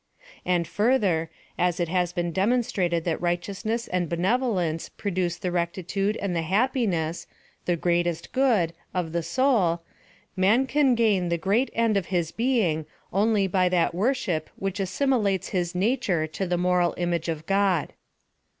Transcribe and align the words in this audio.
And 0.45 0.67
further, 0.67 1.29
as 1.59 1.79
it 1.79 1.87
has 1.87 2.11
been 2.11 2.31
demonstrated 2.31 3.05
thai 3.05 3.13
righteousness 3.13 3.87
and 3.87 4.09
benevolence 4.09 4.89
produce' 4.89 5.37
the 5.37 5.51
recti 5.51 5.83
tude 5.83 6.17
and 6.17 6.35
the 6.35 6.41
happiness— 6.41 7.27
the 7.65 7.75
greatest 7.75 8.31
good— 8.31 8.73
of 8.95 9.11
the 9.11 9.21
soul, 9.21 9.81
man 10.35 10.65
can 10.65 10.95
gain 10.95 11.29
the 11.29 11.37
great 11.37 11.69
end 11.75 11.97
of 11.97 12.07
his 12.07 12.31
being 12.31 12.87
only 13.13 13.45
by 13.45 13.69
that 13.69 13.93
worship 13.93 14.49
which 14.55 14.79
assimilates 14.79 15.49
his 15.49 15.75
nature 15.75 16.25
to 16.25 16.47
the 16.47 16.57
moral 16.57 16.95
image 16.97 17.29
of 17.29 17.45
God. 17.45 17.93